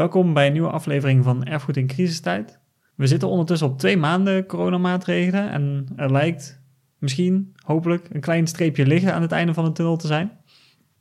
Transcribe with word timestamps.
Welkom 0.00 0.34
bij 0.34 0.46
een 0.46 0.52
nieuwe 0.52 0.70
aflevering 0.70 1.24
van 1.24 1.44
Erfgoed 1.44 1.76
in 1.76 1.86
crisistijd. 1.86 2.58
We 2.96 3.06
zitten 3.06 3.28
ondertussen 3.28 3.68
op 3.68 3.78
twee 3.78 3.96
maanden 3.96 4.46
coronamaatregelen 4.46 5.50
en 5.50 5.86
er 5.96 6.12
lijkt 6.12 6.62
misschien, 6.98 7.56
hopelijk, 7.64 8.08
een 8.12 8.20
klein 8.20 8.46
streepje 8.46 8.86
liggen 8.86 9.14
aan 9.14 9.22
het 9.22 9.32
einde 9.32 9.54
van 9.54 9.64
de 9.64 9.72
tunnel 9.72 9.96
te 9.96 10.06
zijn. 10.06 10.38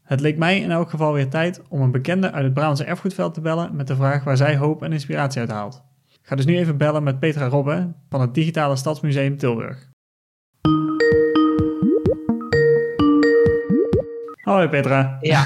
Het 0.03 0.19
leek 0.19 0.37
mij 0.37 0.59
in 0.59 0.71
elk 0.71 0.89
geval 0.89 1.13
weer 1.13 1.29
tijd 1.29 1.61
om 1.69 1.81
een 1.81 1.91
bekende 1.91 2.31
uit 2.31 2.43
het 2.43 2.53
Brabantse 2.53 2.83
erfgoedveld 2.83 3.33
te 3.33 3.41
bellen 3.41 3.75
met 3.75 3.87
de 3.87 3.95
vraag 3.95 4.23
waar 4.23 4.37
zij 4.37 4.57
hoop 4.57 4.83
en 4.83 4.91
inspiratie 4.91 5.39
uit 5.39 5.51
haalt. 5.51 5.83
Ik 6.07 6.27
ga 6.27 6.35
dus 6.35 6.45
nu 6.45 6.57
even 6.57 6.77
bellen 6.77 7.03
met 7.03 7.19
Petra 7.19 7.47
Robbe 7.47 7.93
van 8.09 8.21
het 8.21 8.33
Digitale 8.33 8.75
Stadsmuseum 8.75 9.37
Tilburg. 9.37 9.89
Hoi 14.41 14.67
Petra. 14.67 15.17
Ja. 15.21 15.45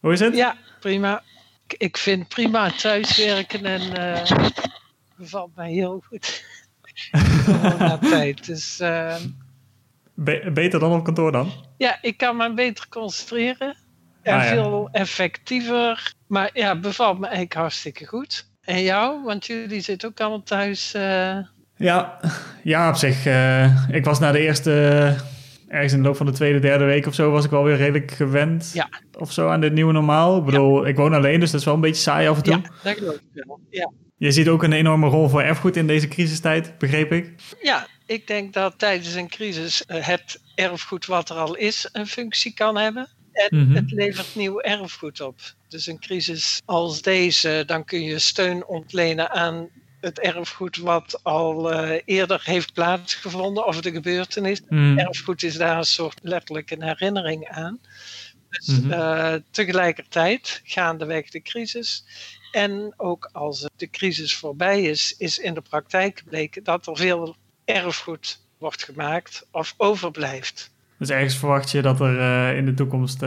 Hoe 0.00 0.12
is 0.12 0.20
het? 0.20 0.36
Ja, 0.36 0.56
prima. 0.80 1.22
Ik, 1.72 1.78
ik 1.78 1.96
vind 1.96 2.28
prima 2.28 2.70
thuiswerken 2.70 3.64
en 3.64 3.80
uh, 4.00 4.38
bevalt 5.16 5.56
mij 5.56 5.70
heel 5.72 6.02
goed. 6.06 6.44
Tijd. 8.10 8.46
Dus, 8.46 8.80
uh, 8.80 9.14
Be 10.14 10.50
beter 10.54 10.80
dan 10.80 10.92
op 10.92 11.04
kantoor 11.04 11.32
dan? 11.32 11.52
Ja, 11.76 11.98
ik 12.02 12.16
kan 12.16 12.36
me 12.36 12.54
beter 12.54 12.86
concentreren. 12.88 13.76
En 14.22 14.34
Ah, 14.34 14.42
ja. 14.44 14.48
veel 14.50 14.88
effectiever. 14.92 16.14
Maar 16.26 16.50
ja, 16.52 16.76
bevalt 16.76 17.18
me 17.18 17.24
eigenlijk 17.24 17.54
hartstikke 17.54 18.06
goed. 18.06 18.46
En 18.62 18.82
jou? 18.82 19.22
Want 19.24 19.46
jullie 19.46 19.80
zitten 19.80 20.08
ook 20.08 20.20
allemaal 20.20 20.42
thuis. 20.42 20.94
eh, 20.94 21.36
Ja, 21.76 22.20
ja 22.62 22.88
op 22.88 22.96
zich. 22.96 23.26
eh, 23.26 23.88
ik 23.88 24.04
was 24.04 24.18
na 24.18 24.32
de 24.32 24.38
eerste, 24.40 25.16
ergens 25.72 25.92
in 25.92 25.98
de 25.98 26.04
loop 26.04 26.16
van 26.16 26.26
de 26.26 26.32
tweede, 26.32 26.58
derde 26.58 26.84
week 26.84 27.06
of 27.06 27.14
zo, 27.14 27.30
was 27.30 27.44
ik 27.44 27.50
wel 27.50 27.64
weer 27.64 27.76
redelijk 27.76 28.10
gewend. 28.10 28.70
Ja. 28.74 28.88
Of 29.18 29.32
zo 29.32 29.48
aan 29.48 29.60
dit 29.60 29.72
nieuwe 29.72 29.92
normaal. 29.92 30.38
Ik 30.38 30.44
bedoel, 30.44 30.86
ik 30.86 30.96
woon 30.96 31.14
alleen, 31.14 31.40
dus 31.40 31.50
dat 31.50 31.60
is 31.60 31.66
wel 31.66 31.74
een 31.74 31.80
beetje 31.80 32.02
saai 32.02 32.28
af 32.28 32.36
en 32.36 32.42
toe. 32.42 32.52
ja, 32.52 32.70
dat 32.82 32.98
wel. 32.98 33.60
Ja. 33.70 33.92
Je 34.16 34.30
ziet 34.30 34.48
ook 34.48 34.62
een 34.62 34.72
enorme 34.72 35.08
rol 35.08 35.28
voor 35.28 35.42
erfgoed 35.42 35.76
in 35.76 35.86
deze 35.86 36.08
crisistijd, 36.08 36.78
begreep 36.78 37.12
ik. 37.12 37.32
Ja, 37.62 37.86
ik 38.06 38.26
denk 38.26 38.52
dat 38.52 38.74
tijdens 38.78 39.14
een 39.14 39.28
crisis 39.28 39.84
eh, 39.84 40.06
het 40.06 40.40
erfgoed 40.54 41.06
wat 41.06 41.30
er 41.30 41.36
al 41.36 41.54
is 41.56 41.88
een 41.92 42.06
functie 42.06 42.54
kan 42.54 42.76
hebben. 42.76 43.08
En 43.32 43.58
Mhm. 43.66 43.74
het 43.74 43.90
levert 43.90 44.34
nieuw 44.34 44.60
erfgoed 44.60 45.20
op. 45.20 45.40
Dus 45.68 45.86
een 45.86 45.98
crisis 46.00 46.60
als 46.64 47.02
deze, 47.02 47.62
dan 47.66 47.84
kun 47.84 48.02
je 48.02 48.18
steun 48.18 48.66
ontlenen 48.66 49.30
aan 49.30 49.68
het 50.02 50.18
erfgoed 50.20 50.76
wat 50.76 51.20
al 51.22 51.72
eh, 51.72 52.00
eerder 52.04 52.40
heeft 52.44 52.72
plaatsgevonden 52.72 53.66
of 53.66 53.80
de 53.80 53.90
gebeurtenis. 53.92 54.60
Hmm. 54.68 54.98
Erfgoed 54.98 55.42
is 55.42 55.56
daar 55.56 55.76
een 55.76 55.84
soort 55.84 56.18
letterlijk 56.22 56.70
een 56.70 56.82
herinnering 56.82 57.48
aan. 57.48 57.78
Dus 58.48 58.66
Mhm. 58.80 58.92
eh, 58.92 59.34
tegelijkertijd, 59.50 60.60
gaandeweg 60.64 61.30
de 61.30 61.42
crisis. 61.42 62.04
En 62.52 62.94
ook 62.96 63.28
als 63.32 63.68
de 63.76 63.90
crisis 63.90 64.36
voorbij 64.36 64.82
is, 64.82 65.14
is 65.18 65.38
in 65.38 65.54
de 65.54 65.60
praktijk 65.60 66.18
gebleken 66.18 66.64
dat 66.64 66.86
er 66.86 66.96
veel 66.96 67.36
erfgoed 67.64 68.40
wordt 68.58 68.84
gemaakt 68.84 69.46
of 69.50 69.74
overblijft. 69.76 70.70
Dus 70.98 71.10
ergens 71.10 71.36
verwacht 71.36 71.70
je 71.70 71.82
dat 71.82 72.00
er 72.00 72.18
eh, 72.20 72.56
in 72.56 72.64
de 72.64 72.74
toekomst 72.74 73.22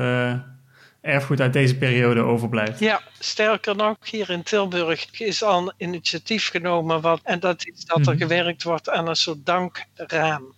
erfgoed 1.06 1.42
uit 1.42 1.53
deze 1.53 1.75
periode 1.78 2.22
overblijft. 2.22 2.80
Ja, 2.80 3.02
sterker 3.20 3.75
nog, 3.75 3.95
hier 4.02 4.30
in 4.30 4.44
Tilburg 4.44 5.20
is 5.20 5.44
al 5.44 5.58
een 5.59 5.73
initiatief 5.78 6.50
genomen. 6.50 7.02
Wat, 7.02 7.20
en 7.23 7.39
dat 7.39 7.66
is 7.66 7.86
dat 7.86 7.98
er 8.08 8.14
Mhm. 8.14 8.17
gewerkt 8.17 8.64
wordt 8.64 8.89
aan 8.89 9.08
een 9.08 9.16
soort 9.16 9.45
dankraam. 9.45 10.53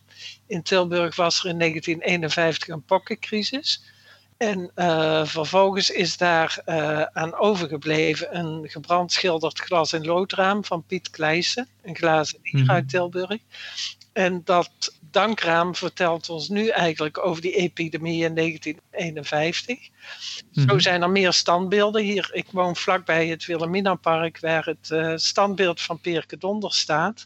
In 0.47 0.61
Tilburg 0.63 1.15
was 1.15 1.43
er 1.43 1.49
in 1.49 1.57
1951 1.57 2.67
een 2.67 2.81
pokkencrisis. 2.83 3.83
En 4.37 4.71
eh, 4.75 5.25
vervolgens 5.25 5.89
is 5.89 6.17
daar 6.17 6.61
eh, 6.65 7.01
aan 7.01 7.35
overgebleven 7.35 8.37
een 8.37 8.69
gebrandschilderd 8.69 9.59
glas- 9.59 9.93
en 9.93 10.05
loodraam 10.05 10.65
van 10.65 10.83
Piet 10.87 11.09
Kleijsen, 11.09 11.67
een 11.83 11.95
glazen 11.95 12.39
dier 12.41 12.61
Mhm. 12.61 12.71
uit 12.71 12.89
Tilburg. 12.89 13.37
En 14.13 14.41
dat 14.45 14.95
dankraam 15.17 15.75
vertelt 15.75 16.29
ons 16.29 16.49
nu 16.49 16.67
eigenlijk 16.67 17.25
over 17.25 17.41
die 17.41 17.55
epidemie 17.55 18.23
in 18.23 18.33
1951. 18.33 19.89
Zo 20.51 20.63
Mhm. 20.63 20.79
zijn 20.79 21.01
er 21.01 21.09
meer 21.09 21.33
standbeelden 21.33 22.03
hier. 22.03 22.29
Ik 22.31 22.45
woon 22.51 22.75
vlakbij 22.75 23.27
het 23.27 23.45
Wilhelminapark, 23.45 24.39
waar 24.39 24.65
het 24.65 24.91
eh, 24.91 25.13
standbeeld 25.15 25.81
van 25.81 25.99
Peerke 25.99 26.37
Donder 26.37 26.73
staat. 26.73 27.25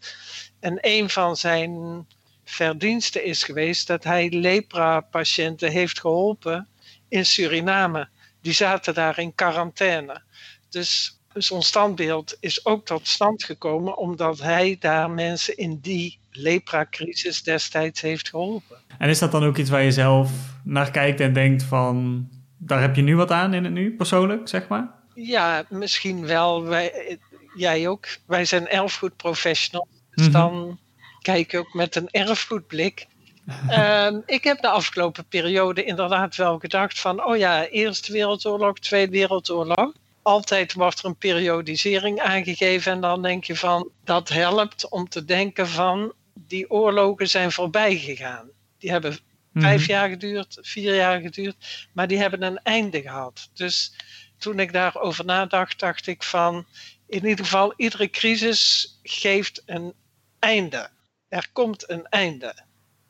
En 0.60 0.78
een 0.82 1.10
van 1.10 1.36
zijn 1.38 2.06
verdiensten 2.44 3.24
is 3.24 3.44
geweest 3.44 3.88
dat 3.88 4.04
hij 4.04 4.30
lepra-patiënten 4.30 5.72
heeft 5.72 6.00
geholpen 6.00 6.68
in 7.10 7.26
Suriname. 7.26 8.10
Die 8.42 8.54
zaten 8.54 8.94
daar 8.94 9.20
in 9.20 9.36
quarantaine. 9.36 10.22
Dus 10.70 11.20
zo'n 11.34 11.62
standbeeld 11.62 12.38
is 12.40 12.66
ook 12.66 12.86
tot 12.86 13.08
stand 13.08 13.44
gekomen 13.44 13.98
omdat 13.98 14.40
hij 14.40 14.78
daar 14.80 15.10
mensen 15.10 15.58
in 15.58 15.80
die 15.82 16.20
lepra-crisis 16.32 17.44
destijds 17.44 18.02
heeft 18.02 18.30
geholpen. 18.30 18.78
En 18.98 19.10
is 19.10 19.20
dat 19.20 19.32
dan 19.32 19.44
ook 19.44 19.58
iets 19.58 19.70
waar 19.70 19.84
je 19.84 19.92
zelf 19.92 20.32
naar 20.64 20.92
kijkt 20.92 21.20
en 21.20 21.34
denkt 21.34 21.64
van, 21.64 22.28
daar 22.58 22.82
heb 22.82 22.96
je 22.96 23.02
nu 23.02 23.16
wat 23.16 23.32
aan 23.32 23.54
in 23.54 23.64
het 23.64 23.74
nu, 23.74 23.96
persoonlijk, 23.96 24.48
zeg 24.48 24.68
maar? 24.68 24.92
Ja, 25.14 25.64
misschien 25.70 26.26
wel. 26.26 26.64
Wij, 26.64 27.18
jij 27.56 27.88
ook. 27.88 28.08
Wij 28.26 28.46
zijn 28.46 28.68
erfgoedprofessionals. 28.68 29.88
Dus 30.16 30.26
Mhm. 30.26 30.34
dan 30.34 30.80
kijk 31.22 31.54
ik 31.54 31.60
ook 31.60 31.74
met 31.74 31.96
een 31.96 32.10
erfgoedblik. 32.12 33.08
Ehm, 33.70 34.20
ik 34.26 34.44
heb 34.44 34.62
de 34.62 34.68
afgelopen 34.70 35.26
periode 35.26 35.84
inderdaad 35.84 36.36
wel 36.36 36.60
gedacht 36.60 37.00
van... 37.00 37.26
oh 37.26 37.38
ja, 37.38 37.66
Eerste 37.66 38.12
Wereldoorlog, 38.12 38.80
Tweede 38.80 39.12
Wereldoorlog. 39.12 39.94
Altijd 40.22 40.74
wordt 40.74 41.00
er 41.00 41.06
een 41.06 41.18
periodisering 41.18 42.20
aangegeven 42.20 42.92
en 42.92 43.02
dan 43.02 43.22
denk 43.22 43.44
je 43.44 43.56
van... 43.56 43.90
dat 44.04 44.30
helpt 44.30 44.90
om 44.90 45.10
te 45.10 45.26
denken 45.26 45.68
van... 45.68 46.14
die 46.34 46.70
oorlogen 46.72 47.30
zijn 47.30 47.52
voorbij 47.52 47.98
gegaan. 47.98 48.50
Die 48.78 48.92
hebben 48.92 49.20
Mhm. 49.52 49.66
vijf 49.66 49.86
jaar 49.86 50.10
geduurd, 50.10 50.58
vier 50.62 50.96
jaar 50.96 51.22
geduurd, 51.22 51.88
maar 51.94 52.08
die 52.08 52.18
hebben 52.18 52.44
een 52.44 52.60
einde 52.64 53.02
gehad. 53.02 53.50
Dus 53.54 53.94
toen 54.38 54.60
ik 54.60 54.74
daarover 54.74 55.26
nadacht, 55.26 55.80
dacht 55.80 56.08
ik 56.08 56.24
van, 56.24 56.66
in 57.08 57.26
ieder 57.26 57.46
geval, 57.46 57.74
iedere 57.78 58.10
crisis 58.10 58.90
geeft 59.04 59.64
een 59.66 59.94
einde. 60.40 60.90
Er 61.28 61.50
komt 61.54 61.90
een 61.90 62.06
einde. 62.10 62.56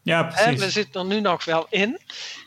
Ja, 0.03 0.23
precies. 0.23 0.59
we 0.59 0.69
zitten 0.69 1.01
er 1.01 1.07
nu 1.07 1.19
nog 1.21 1.45
wel 1.45 1.67
in. 1.69 1.99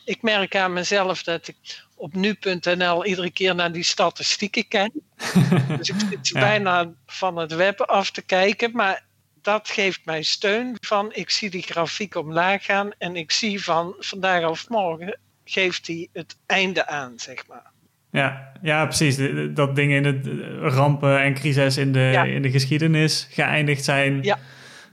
Ik 0.04 0.22
merk 0.22 0.56
aan 0.56 0.72
mezelf 0.72 1.22
dat 1.22 1.48
ik 1.48 1.83
op 1.94 2.14
nu.nl 2.14 3.04
iedere 3.04 3.30
keer 3.30 3.54
naar 3.54 3.72
die 3.72 3.82
statistieken 3.82 4.68
kijk. 4.68 4.90
dus 5.78 5.88
ik 5.88 5.94
zit 6.10 6.28
Ja. 6.28 6.40
bijna 6.40 6.90
van 7.06 7.36
het 7.36 7.54
web 7.54 7.80
af 7.80 8.10
te 8.10 8.22
kijken, 8.22 8.70
maar 8.72 9.02
dat 9.42 9.68
geeft 9.68 10.00
mij 10.04 10.22
steun 10.22 10.76
van 10.80 11.10
ik 11.12 11.30
zie 11.30 11.50
die 11.50 11.62
grafiek 11.62 12.14
omlaag 12.16 12.64
gaan 12.64 12.90
en 12.98 13.16
ik 13.16 13.30
zie 13.30 13.64
van 13.64 13.94
vandaag 13.98 14.48
of 14.48 14.68
morgen 14.68 15.18
geeft 15.44 15.86
hij 15.86 16.08
het 16.12 16.36
einde 16.46 16.86
aan, 16.86 17.12
zeg 17.16 17.46
maar. 17.48 17.72
Ja, 18.10 18.52
ja, 18.62 18.84
precies. 18.84 19.16
De- 19.16 19.34
de- 19.34 19.52
Dat 19.52 19.76
dingen 19.76 20.04
in 20.04 20.14
het 20.14 20.26
eh, 20.28 20.68
rampen 20.74 21.20
en 21.22 21.34
crisis 21.34 21.76
in 21.76 21.92
de, 21.92 21.98
Ja. 22.12 22.24
in 22.24 22.42
de 22.42 22.50
geschiedenis 22.50 23.28
geëindigd 23.30 23.84
zijn. 23.84 24.22
Ja. 24.22 24.38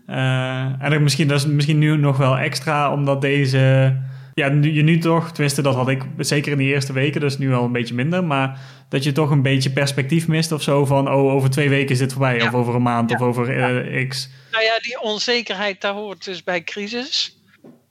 Eh, 0.07 0.94
en 0.94 1.03
misschien, 1.03 1.28
dat 1.28 1.39
is 1.39 1.45
misschien 1.45 1.78
nu 1.78 1.97
nog 1.97 2.18
wel 2.18 2.38
extra, 2.38 2.94
omdat 2.94 3.22
deze... 3.22 3.95
Ja, 4.34 4.47
nu, 4.50 4.74
je 4.74 4.81
nu 4.81 4.97
toch, 4.97 5.31
tenminste 5.31 5.62
dat 5.62 5.75
had 5.75 5.90
ik 5.90 6.03
zeker 6.18 6.52
in 6.52 6.58
die 6.58 6.74
eerste 6.74 6.94
weken, 6.94 7.22
dus 7.22 7.38
nu 7.38 7.50
wel 7.50 7.64
een 7.64 7.72
beetje 7.72 7.94
minder. 7.96 8.24
Maar 8.24 8.59
dat 8.90 9.03
je 9.03 9.12
toch 9.12 9.30
een 9.30 9.42
beetje 9.42 9.69
perspectief 9.72 10.28
mist 10.28 10.52
of 10.52 10.62
zo 10.62 10.86
van... 10.86 11.08
oh, 11.12 11.34
over 11.34 11.50
twee 11.50 11.69
weken 11.69 11.92
is 11.92 11.97
dit 11.97 12.12
voorbij, 12.12 12.36
Ja. 12.38 12.46
of 12.46 12.53
over 12.53 12.75
een 12.75 12.81
maand, 12.81 13.09
Ja. 13.09 13.16
of 13.16 13.22
over 13.22 13.58
eh, 13.58 14.08
x. 14.08 14.30
Nou 14.52 14.64
ja, 14.64 14.80
die 14.80 15.02
onzekerheid, 15.02 15.81
daar 15.81 15.94
hoort 15.94 16.25
dus 16.25 16.44
bij 16.44 16.64
crisis. 16.64 17.36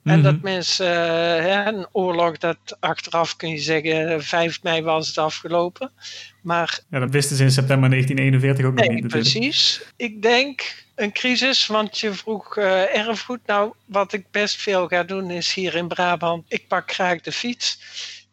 En 0.03 0.13
Mhm. 0.19 0.23
dat 0.23 0.41
mensen, 0.41 0.85
eh, 0.87 1.43
hè, 1.43 1.65
een 1.65 1.87
oorlog, 1.91 2.37
dat 2.37 2.57
achteraf 2.79 3.35
kun 3.35 3.49
je 3.49 3.57
zeggen, 3.57 4.23
5 4.23 4.63
mei 4.63 4.81
was 4.81 5.07
het 5.07 5.17
afgelopen. 5.17 5.91
Maar 6.41 6.79
Ja, 6.89 6.99
dat 6.99 7.09
wisten 7.11 7.35
ze 7.35 7.43
in 7.43 7.51
september 7.51 7.89
1941 7.89 8.65
ook 8.65 8.73
nog 8.73 8.87
niet 8.87 9.01
natuurlijk. 9.03 9.31
precies. 9.31 9.81
Ik 9.95 10.21
denk 10.21 10.83
een 10.95 11.11
crisis, 11.11 11.67
want 11.67 11.99
je 11.99 12.13
vroeg 12.13 12.57
eh, 12.57 12.97
erfgoed. 12.97 13.39
Nou, 13.45 13.73
wat 13.85 14.13
ik 14.13 14.25
best 14.31 14.61
veel 14.61 14.87
ga 14.87 15.03
doen 15.03 15.31
is 15.31 15.53
hier 15.53 15.75
in 15.75 15.87
Brabant, 15.87 16.45
ik 16.47 16.67
pak 16.67 16.93
graag 16.93 17.21
de 17.21 17.31
fiets. 17.31 17.79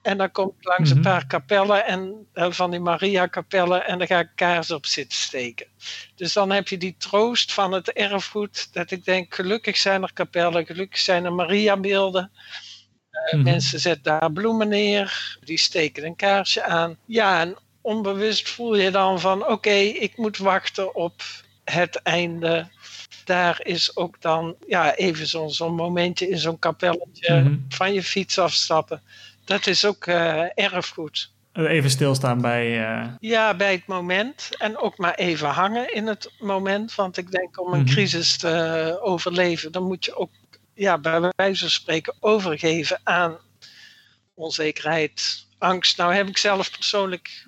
En 0.02 0.18
dan 0.18 0.30
kom 0.32 0.46
ik 0.58 0.64
langs 0.66 0.88
Mhm. 0.88 0.98
een 0.98 1.04
paar 1.04 1.26
kapellen 1.26 1.86
en, 1.86 2.26
eh, 2.32 2.50
van 2.50 2.70
die 2.70 2.80
Maria-kapellen 2.80 3.86
en 3.86 3.98
dan 3.98 4.06
ga 4.06 4.18
ik 4.18 4.30
kaars 4.34 4.70
op 4.70 4.86
zitten 4.86 5.18
steken. 5.18 5.66
Dus 6.14 6.32
dan 6.32 6.50
heb 6.50 6.68
je 6.68 6.78
die 6.78 6.94
troost 6.98 7.52
van 7.52 7.72
het 7.72 7.92
erfgoed, 7.92 8.68
dat 8.72 8.90
ik 8.90 9.04
denk, 9.04 9.34
gelukkig 9.34 9.76
zijn 9.76 10.02
er 10.02 10.12
kapellen, 10.12 10.66
gelukkig 10.66 10.98
zijn 11.00 11.24
er 11.24 11.32
Maria-beelden. 11.32 12.30
Eh, 13.10 13.34
Mhm. 13.34 13.42
Mensen 13.42 13.80
zetten 13.80 14.02
daar 14.02 14.32
bloemen 14.32 14.68
neer, 14.68 15.38
die 15.44 15.58
steken 15.58 16.04
een 16.04 16.16
kaarsje 16.16 16.62
aan. 16.62 16.96
Ja, 17.04 17.40
en 17.40 17.56
onbewust 17.80 18.48
voel 18.48 18.76
je 18.76 18.90
dan 18.90 19.20
van, 19.20 19.46
oké, 19.46 19.70
ik 19.78 20.16
moet 20.16 20.36
wachten 20.38 20.94
op 20.94 21.22
het 21.64 21.96
einde. 22.02 22.68
Daar 23.24 23.60
is 23.62 23.96
ook 23.96 24.20
dan 24.20 24.56
ja, 24.66 24.94
even 24.94 25.26
zo'n 25.26 25.50
zo'n 25.50 25.74
momentje 25.74 26.28
in 26.28 26.38
zo'n 26.38 26.58
kapelletje 26.58 27.34
Mhm. 27.34 27.54
van 27.68 27.92
je 27.92 28.02
fiets 28.02 28.38
afstappen. 28.38 29.02
Dat 29.48 29.66
is 29.66 29.84
ook 29.84 30.06
eh, 30.06 30.44
erfgoed. 30.54 31.32
Even 31.52 31.90
stilstaan 31.90 32.40
bij... 32.40 32.80
Uh... 32.80 33.06
Ja, 33.20 33.54
bij 33.54 33.72
het 33.72 33.86
moment. 33.86 34.50
En 34.58 34.76
ook 34.76 34.98
maar 34.98 35.14
even 35.14 35.48
hangen 35.48 35.94
in 35.94 36.06
het 36.06 36.32
moment. 36.38 36.94
Want 36.94 37.16
ik 37.16 37.30
denk 37.30 37.60
om 37.60 37.72
een 37.72 37.80
mhm. 37.80 37.90
crisis 37.90 38.36
te 38.36 38.98
overleven, 39.02 39.72
dan 39.72 39.82
moet 39.82 40.04
je 40.04 40.16
ook 40.16 40.30
ja, 40.74 40.98
bij 40.98 41.32
wijze 41.36 41.60
van 41.60 41.70
spreken 41.70 42.14
overgeven 42.20 43.00
aan 43.04 43.36
onzekerheid, 44.34 45.46
angst. 45.58 45.96
Nou 45.96 46.14
heb 46.14 46.28
ik 46.28 46.38
zelf 46.38 46.70
persoonlijk 46.70 47.46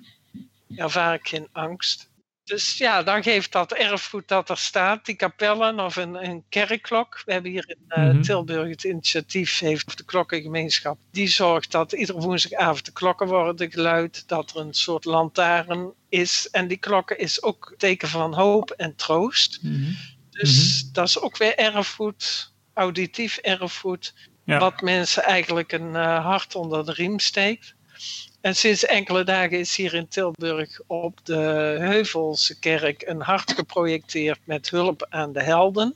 ervaar 0.75 1.13
ik 1.13 1.27
geen 1.27 1.47
angst. 1.51 2.09
Dus 2.51 2.77
ja, 2.77 3.03
dan 3.03 3.23
geeft 3.23 3.51
dat 3.51 3.73
erfgoed 3.73 4.27
dat 4.27 4.49
er 4.49 4.57
staat, 4.57 5.05
die 5.05 5.15
kapellen 5.15 5.79
of 5.79 5.95
een, 5.95 6.23
een 6.25 6.43
kerkklok. 6.49 7.21
We 7.25 7.33
hebben 7.33 7.51
hier 7.51 7.75
in 7.77 8.15
uh, 8.15 8.21
Tilburg 8.21 8.69
het 8.69 8.83
initiatief, 8.83 9.59
heeft 9.59 9.97
de 9.97 10.03
klokkengemeenschap. 10.03 10.97
Die 11.11 11.27
zorgt 11.27 11.71
dat 11.71 11.91
iedere 11.91 12.19
woensdagavond 12.19 12.85
de 12.85 12.91
klokken 12.91 13.27
worden 13.27 13.71
geluid, 13.71 14.27
dat 14.27 14.51
er 14.51 14.61
een 14.61 14.73
soort 14.73 15.05
lantaarn 15.05 15.93
is. 16.09 16.47
En 16.49 16.67
die 16.67 16.77
klokken 16.77 17.17
is 17.17 17.43
ook 17.43 17.73
teken 17.77 18.07
van 18.07 18.33
hoop 18.33 18.71
en 18.71 18.95
troost. 18.95 19.59
Mhm. 19.61 19.91
Dus 20.29 20.83
mhm. 20.83 20.93
dat 20.93 21.07
is 21.07 21.19
ook 21.19 21.37
weer 21.37 21.55
erfgoed, 21.55 22.53
auditief 22.73 23.37
erfgoed, 23.37 24.13
wat 24.45 24.81
mensen 24.81 25.23
eigenlijk 25.23 25.71
een 25.71 25.93
uh, 25.93 26.25
hart 26.25 26.55
onder 26.55 26.85
de 26.85 26.93
riem 26.93 27.19
steekt. 27.19 27.75
En 28.41 28.55
sinds 28.55 28.85
enkele 28.85 29.23
dagen 29.23 29.59
is 29.59 29.75
hier 29.75 29.93
in 29.93 30.07
Tilburg 30.07 30.79
op 30.87 31.19
de 31.23 31.35
Heuvelse 31.79 32.59
kerk 32.59 33.01
een 33.01 33.21
hart 33.21 33.51
geprojecteerd 33.51 34.39
met 34.43 34.69
hulp 34.69 35.07
aan 35.09 35.33
de 35.33 35.43
helden. 35.43 35.95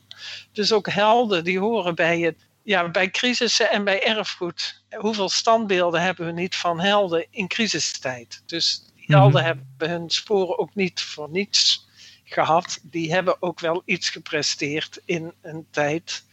Dus 0.51 0.71
ook 0.71 0.89
helden 0.89 1.43
die 1.43 1.59
horen 1.59 1.95
bij, 1.95 2.19
het, 2.19 2.35
ja, 2.63 2.89
bij 2.89 3.09
crisissen 3.09 3.69
en 3.69 3.83
bij 3.83 4.03
erfgoed. 4.03 4.83
Hoeveel 4.89 5.29
standbeelden 5.29 6.01
hebben 6.01 6.25
we 6.25 6.31
niet 6.31 6.55
van 6.55 6.79
helden 6.79 7.25
in 7.29 7.47
crisistijd? 7.47 8.43
Dus 8.45 8.83
die 8.95 9.05
mhm. 9.07 9.17
helden 9.17 9.43
hebben 9.43 9.89
hun 9.89 10.09
sporen 10.09 10.59
ook 10.59 10.75
niet 10.75 11.01
voor 11.01 11.29
niets 11.29 11.87
gehad. 12.23 12.79
Die 12.81 13.13
hebben 13.13 13.41
ook 13.41 13.59
wel 13.59 13.81
iets 13.85 14.09
gepresteerd 14.09 15.01
in 15.05 15.33
een 15.41 15.65
tijd 15.71 16.23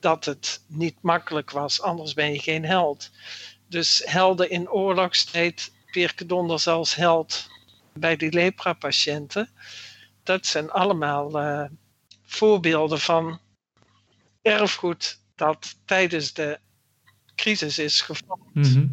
dat 0.00 0.24
het 0.24 0.60
niet 0.66 0.96
makkelijk 1.00 1.50
was. 1.50 1.82
Anders 1.82 2.14
ben 2.14 2.32
je 2.32 2.38
geen 2.38 2.64
held. 2.64 3.10
Dus 3.68 4.02
helden 4.04 4.50
in 4.50 4.70
oorlogstijd, 4.70 5.72
Pierke 5.90 6.26
Donders 6.26 6.66
als 6.66 6.94
held 6.94 7.50
bij 7.92 8.16
die 8.16 8.32
lepra-patiënten. 8.32 9.48
Dat 10.22 10.46
zijn 10.46 10.70
allemaal 10.70 11.42
uh, 11.42 11.64
voorbeelden 12.26 13.00
van 13.00 13.38
erfgoed 14.42 15.20
dat 15.34 15.76
tijdens 15.84 16.32
de 16.32 16.58
crisis 17.34 17.78
is 17.78 18.00
gevormd. 18.00 18.54
Mhm. 18.54 18.86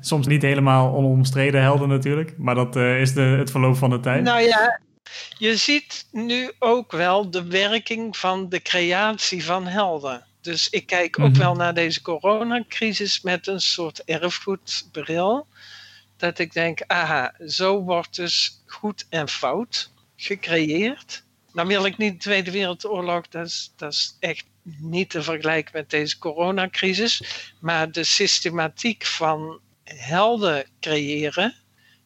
Soms 0.00 0.26
niet 0.26 0.42
helemaal 0.42 0.94
onomstreden 0.94 1.62
helden 1.62 1.88
natuurlijk, 1.88 2.38
maar 2.38 2.54
dat 2.54 2.76
uh, 2.76 3.00
is 3.00 3.14
de, 3.14 3.20
het 3.20 3.50
verloop 3.50 3.76
van 3.76 3.90
de 3.90 4.00
tijd. 4.00 4.22
Nou 4.22 4.40
ja, 4.40 4.80
je 5.38 5.56
ziet 5.56 6.08
nu 6.10 6.52
ook 6.58 6.92
wel 6.92 7.30
de 7.30 7.44
werking 7.44 8.16
van 8.16 8.48
de 8.48 8.62
creatie 8.62 9.44
van 9.44 9.66
helden. 9.66 10.26
Dus 10.42 10.68
ik 10.68 10.86
kijk 10.86 11.18
ook 11.18 11.30
mhm. 11.30 11.38
wel 11.38 11.54
naar 11.54 11.74
deze 11.74 12.02
coronacrisis 12.02 13.20
met 13.20 13.46
een 13.46 13.60
soort 13.60 14.04
erfgoedbril. 14.04 15.46
Dat 16.16 16.38
ik 16.38 16.52
denk, 16.52 16.82
aha, 16.86 17.34
zo 17.46 17.80
wordt 17.80 18.16
dus 18.16 18.62
goed 18.66 19.06
en 19.08 19.28
fout 19.28 19.90
gecreëerd. 20.16 21.24
Dan 21.52 21.66
wil 21.66 21.84
ik 21.84 21.96
niet 21.96 22.12
de 22.12 22.18
Tweede 22.18 22.50
Wereldoorlog, 22.50 23.28
dat 23.28 23.46
is, 23.46 23.72
dat 23.76 23.92
is 23.92 24.16
echt 24.20 24.44
niet 24.62 25.10
te 25.10 25.22
vergelijken 25.22 25.72
met 25.74 25.90
deze 25.90 26.18
coronacrisis. 26.18 27.22
Maar 27.60 27.92
de 27.92 28.04
systematiek 28.04 29.06
van 29.06 29.60
helden 29.84 30.66
creëren, 30.80 31.54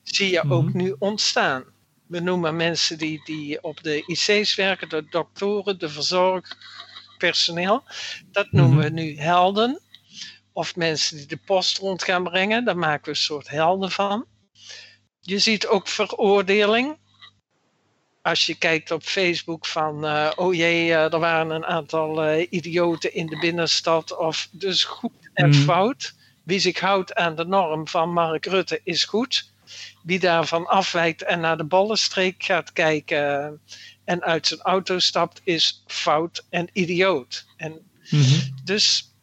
zie 0.03 0.31
je 0.31 0.51
ook 0.51 0.69
mhm. 0.69 0.77
nu 0.77 0.95
ontstaan. 0.99 1.65
We 2.07 2.21
noemen 2.21 2.57
mensen 2.57 2.99
die, 2.99 3.23
die 3.25 3.63
op 3.63 3.83
de 3.83 4.03
IC's 4.07 4.55
werken, 4.55 4.89
de 4.89 5.07
doktoren, 5.11 5.79
de 5.79 5.89
verzorg, 5.89 6.57
personeel. 7.19 7.83
Dat 8.31 8.53
noemen 8.53 8.79
we 8.79 8.85
mhm. 8.85 8.95
nu 8.95 9.19
helden. 9.19 9.81
Of 10.53 10.77
mensen 10.77 11.17
die 11.17 11.27
de 11.27 11.37
post 11.37 11.79
rond 11.79 12.05
gaan 12.05 12.25
brengen, 12.25 12.65
daar 12.65 12.79
maken 12.79 13.05
we 13.05 13.11
een 13.11 13.17
soort 13.17 13.49
helden 13.49 13.91
van. 13.91 14.27
Je 15.21 15.39
ziet 15.39 15.67
ook 15.67 15.89
veroordeling. 15.89 16.97
Als 18.23 18.47
je 18.47 18.59
kijkt 18.59 18.91
op 18.91 19.03
Facebook 19.03 19.67
van, 19.67 20.05
uh, 20.05 20.31
oh 20.35 20.55
jee, 20.55 20.87
uh, 20.87 21.13
er 21.13 21.19
waren 21.19 21.51
een 21.51 21.65
aantal 21.65 22.25
uh, 22.25 22.47
idioten 22.51 23.15
in 23.15 23.27
de 23.27 23.39
binnenstad. 23.39 24.17
Of 24.17 24.49
dus 24.51 24.85
goed 24.85 25.31
en 25.33 25.49
mhm. 25.49 25.59
fout. 25.59 26.15
Wie 26.45 26.59
zich 26.59 26.81
houdt 26.81 27.15
aan 27.15 27.37
de 27.37 27.47
norm 27.47 27.89
van 27.89 28.13
Mark 28.13 28.47
Rutte 28.47 28.81
is 28.85 29.05
goed. 29.05 29.51
Wie 30.03 30.19
daarvan 30.19 30.67
afwijkt 30.67 31.23
en 31.23 31.41
naar 31.41 31.57
de 31.57 31.65
ballenstreek 31.65 32.43
gaat 32.43 32.73
kijken 32.73 33.61
en 34.07 34.23
uit 34.23 34.47
zijn 34.47 34.61
auto 34.61 34.99
stapt, 34.99 35.41
is 35.45 35.83
fout 35.87 36.47
en 36.51 36.69
idioot. 36.73 37.47
En 37.57 37.73
mhm. 38.11 38.41
Dus 38.65 39.15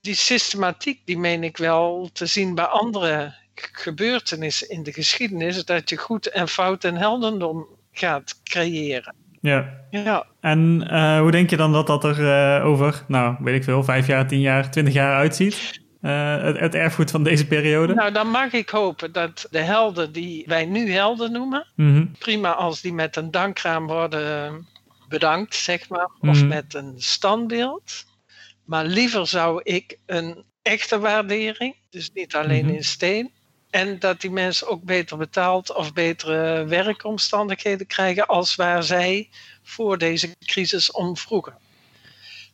die 0.00 0.14
systematiek, 0.14 1.00
die 1.04 1.18
meen 1.18 1.44
ik 1.44 1.56
wel 1.56 2.10
te 2.12 2.26
zien 2.26 2.54
bij 2.54 2.64
andere 2.64 3.34
gebeurtenissen 3.54 4.68
in 4.68 4.82
de 4.82 4.92
geschiedenis, 4.92 5.64
dat 5.64 5.90
je 5.90 5.96
goed 5.96 6.26
en 6.26 6.48
fout 6.48 6.84
en 6.84 6.96
heldendom 6.96 7.66
gaat 7.92 8.40
creëren. 8.44 9.14
Ja. 9.40 9.84
ja. 9.90 10.26
En 10.40 10.88
uh, 10.90 11.20
hoe 11.20 11.30
denk 11.30 11.50
je 11.50 11.56
dan 11.56 11.72
dat 11.72 11.86
dat 11.86 12.04
er 12.04 12.18
uh, 12.18 12.66
over, 12.66 13.04
nou, 13.08 13.36
weet 13.40 13.54
ik 13.54 13.64
veel, 13.64 13.84
vijf 13.84 14.06
jaar, 14.06 14.26
tien 14.26 14.40
jaar, 14.40 14.70
twintig 14.70 14.94
jaar 14.94 15.16
uitziet? 15.16 15.79
Uh, 16.02 16.42
het, 16.42 16.58
het, 16.58 16.74
erfgoed 16.74 17.10
van 17.10 17.22
deze 17.22 17.46
periode? 17.46 17.94
Nou, 17.94 18.12
dan 18.12 18.28
mag 18.28 18.52
ik 18.52 18.68
hopen 18.68 19.12
dat 19.12 19.46
de 19.50 19.58
helden 19.58 20.12
die 20.12 20.44
wij 20.46 20.64
nu 20.64 20.92
helden 20.92 21.32
noemen, 21.32 21.66
mhm. 21.74 22.06
prima 22.18 22.52
als 22.52 22.80
die 22.80 22.92
met 22.92 23.16
een 23.16 23.30
dankraam 23.30 23.86
worden 23.86 24.66
bedankt, 25.08 25.54
zeg 25.54 25.88
maar, 25.88 26.10
of 26.20 26.38
mhm. 26.38 26.48
met 26.48 26.74
een 26.74 26.94
standbeeld. 26.96 28.04
Maar 28.64 28.84
liever 28.84 29.26
zou 29.26 29.60
ik 29.62 29.98
een 30.06 30.44
echte 30.62 30.98
waardering, 30.98 31.74
dus 31.90 32.10
niet 32.14 32.34
alleen 32.34 32.64
mhm. 32.64 32.74
in 32.74 32.84
steen, 32.84 33.32
en 33.70 33.98
dat 33.98 34.20
die 34.20 34.30
mensen 34.30 34.68
ook 34.68 34.82
beter 34.82 35.16
betaald 35.16 35.74
of 35.74 35.92
betere 35.92 36.64
werkomstandigheden 36.64 37.86
krijgen 37.86 38.26
als 38.26 38.54
waar 38.54 38.82
zij 38.82 39.28
voor 39.62 39.98
deze 39.98 40.36
crisis 40.44 40.90
om 40.90 41.16
vroegen. 41.16 41.54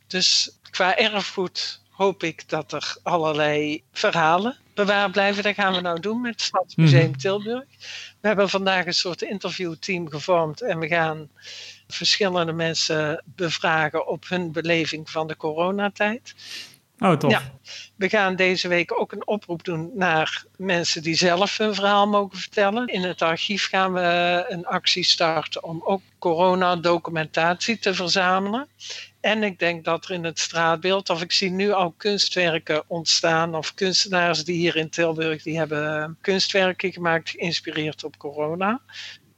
Dus 0.07 0.57
qua 0.69 0.97
erfgoed 0.97 1.81
hoop 1.97 2.23
ik 2.23 2.49
dat 2.49 2.71
er 2.71 2.97
allerlei 3.03 3.83
verhalen 3.91 4.57
bewaard 4.73 5.11
blijven. 5.11 5.43
Dat 5.43 5.53
gaan 5.53 5.73
we 5.73 5.81
nou 5.81 5.99
doen 5.99 6.21
met 6.21 6.31
het 6.31 6.41
Stadsmuseum 6.41 7.09
mhm. 7.09 7.19
Tilburg. 7.19 7.65
We 8.21 8.27
hebben 8.27 8.49
vandaag 8.49 8.85
een 8.85 8.93
soort 8.93 9.21
interviewteam 9.21 10.09
gevormd 10.09 10.61
en 10.61 10.79
we 10.79 10.87
gaan 10.87 11.29
verschillende 11.87 12.51
mensen 12.51 13.23
bevragen 13.25 14.07
op 14.07 14.27
hun 14.27 14.51
beleving 14.51 15.09
van 15.09 15.27
de 15.27 15.37
coronatijd. 15.37 16.35
Oh, 16.99 17.13
tof. 17.13 17.31
Ja, 17.31 17.41
we 17.95 18.09
gaan 18.09 18.35
deze 18.35 18.67
week 18.67 18.99
ook 18.99 19.11
een 19.11 19.27
oproep 19.27 19.63
doen 19.63 19.91
naar 19.93 20.43
mensen 20.55 21.01
die 21.01 21.15
zelf 21.15 21.57
hun 21.57 21.75
verhaal 21.75 22.07
mogen 22.07 22.37
vertellen. 22.37 22.87
In 22.87 23.03
het 23.03 23.21
archief 23.21 23.69
gaan 23.69 23.93
we 23.93 24.45
een 24.47 24.65
actie 24.65 25.03
starten 25.03 25.63
om 25.63 25.81
ook 25.85 26.01
coronadocumentatie 26.19 27.79
te 27.79 27.93
verzamelen. 27.93 28.67
En 29.19 29.43
ik 29.43 29.59
denk 29.59 29.85
dat 29.85 30.05
er 30.05 30.11
in 30.11 30.23
het 30.23 30.39
straatbeeld, 30.39 31.09
of 31.09 31.21
ik 31.21 31.31
zie 31.31 31.51
nu 31.51 31.71
al 31.71 31.91
kunstwerken 31.91 32.83
ontstaan, 32.87 33.55
of 33.55 33.73
kunstenaars 33.73 34.43
die 34.43 34.55
hier 34.55 34.75
in 34.75 34.89
Tilburg, 34.89 35.43
die 35.43 35.57
hebben 35.57 36.17
kunstwerken 36.21 36.91
gemaakt 36.91 37.29
geïnspireerd 37.29 38.03
op 38.03 38.17
corona. 38.17 38.81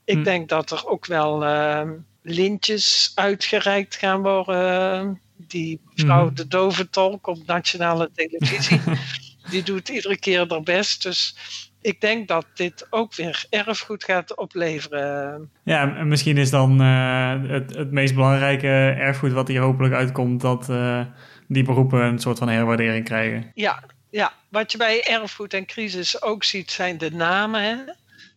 Ik 0.04 0.16
hm. 0.16 0.24
denk 0.24 0.50
dat 0.50 0.72
er 0.72 0.88
ook 0.88 1.06
wel 1.06 1.44
uh, 1.44 1.90
lintjes 2.22 3.12
uitgereikt 3.16 3.96
gaan 3.96 4.22
worden. 4.22 5.22
Die 5.36 5.80
vrouw 5.96 6.28
hm. 6.28 6.34
de 6.34 6.48
doventolk 6.48 7.28
op 7.28 7.46
nationale 7.46 8.10
televisie, 8.16 8.82
die 9.52 9.64
doet 9.64 9.90
iedere 9.90 10.18
keer 10.18 10.46
haar 10.48 10.62
best. 10.62 11.04
Dus 11.04 11.36
ik 11.82 12.02
denk 12.02 12.28
dat 12.28 12.46
dit 12.54 12.88
ook 12.90 13.16
weer 13.16 13.46
erfgoed 13.50 14.04
gaat 14.04 14.36
opleveren. 14.36 15.50
Ja, 15.64 15.96
en 15.96 16.08
misschien 16.08 16.38
is 16.38 16.50
dan 16.50 16.82
uh, 16.82 17.34
het, 17.48 17.76
het 17.76 17.92
meest 17.92 18.16
belangrijke 18.16 18.68
erfgoed 18.98 19.32
wat 19.32 19.48
hier 19.48 19.62
hopelijk 19.62 19.94
uitkomt, 19.94 20.42
dat 20.42 20.70
uh, 20.70 21.02
die 21.48 21.64
beroepen 21.64 22.02
een 22.02 22.20
soort 22.20 22.38
van 22.38 22.50
herwaardering 22.50 23.06
krijgen. 23.06 23.52
Ja, 23.54 23.84
ja, 24.10 24.34
wat 24.50 24.72
je 24.72 24.78
bij 24.78 25.04
erfgoed 25.04 25.54
en 25.54 25.66
crisis 25.66 26.22
ook 26.22 26.44
ziet, 26.44 26.72
zijn 26.72 26.98
de 26.98 27.12
namen. 27.12 27.64
Hè? 27.64 27.76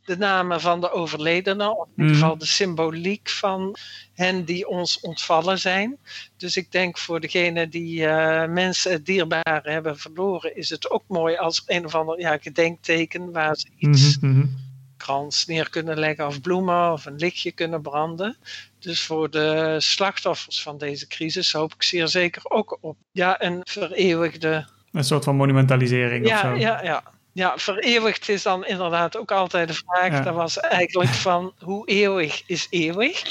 De 0.04 0.16
namen 0.16 0.60
van 0.60 0.80
de 0.80 0.90
overledenen, 0.90 1.78
of 1.78 1.86
in 1.86 1.92
ieder 1.96 2.12
mhm. 2.12 2.22
geval 2.22 2.38
de 2.38 2.46
symboliek 2.46 3.28
van 3.28 3.76
hen 4.14 4.44
die 4.44 4.68
ons 4.68 5.00
ontvallen 5.00 5.58
zijn. 5.58 5.98
Dus 6.36 6.56
ik 6.56 6.72
denk 6.72 6.98
voor 6.98 7.20
degene 7.20 7.68
die 7.68 8.00
uh, 8.00 8.46
mensen 8.46 9.04
dierbaar 9.04 9.60
hebben 9.62 9.98
verloren, 9.98 10.56
is 10.56 10.70
het 10.70 10.90
ook 10.90 11.04
mooi 11.06 11.36
als 11.36 11.62
een 11.66 11.84
of 11.84 11.94
ander 11.94 12.20
ja, 12.20 12.38
gedenkteken 12.38 13.32
waar 13.32 13.56
ze 13.56 13.66
iets 13.78 14.18
mm 14.20 14.70
krans 15.02 15.46
neer 15.46 15.70
kunnen 15.70 15.98
leggen 15.98 16.26
of 16.26 16.40
bloemen 16.40 16.92
of 16.92 17.06
een 17.06 17.16
lichtje 17.16 17.52
kunnen 17.52 17.82
branden. 17.82 18.36
Dus 18.78 19.02
voor 19.02 19.30
de 19.30 19.76
slachtoffers 19.78 20.62
van 20.62 20.78
deze 20.78 21.06
crisis 21.06 21.52
hoop 21.52 21.74
ik 21.74 21.82
zeer 21.82 22.08
zeker 22.08 22.42
ook 22.50 22.78
op 22.80 22.96
ja, 23.12 23.42
een 23.42 23.60
vereeuwigde. 23.64 24.66
Een 24.92 25.04
soort 25.04 25.24
van 25.24 25.36
monumentalisering 25.36 26.26
ja, 26.26 26.34
of 26.34 26.40
zo. 26.40 26.54
Ja, 26.54 26.82
ja. 26.82 27.02
Ja, 27.32 27.58
vereeuwigd 27.58 28.28
is 28.28 28.42
dan 28.42 28.66
inderdaad 28.66 29.16
ook 29.16 29.32
altijd 29.32 29.68
de 29.68 29.74
vraag. 29.74 30.12
Ja. 30.12 30.20
Dat 30.20 30.34
was 30.34 30.58
eigenlijk 30.58 31.10
van 31.10 31.52
hoe 31.58 31.88
eeuwig 31.88 32.42
is 32.46 32.66
eeuwig? 32.70 33.22